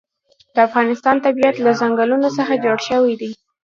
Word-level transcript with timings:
د 0.53 0.57
افغانستان 0.67 1.15
طبیعت 1.25 1.55
له 1.65 1.71
ځنګلونه 1.81 2.27
څخه 2.37 2.53
جوړ 2.63 2.77
شوی 2.89 3.13
دی. 3.21 3.31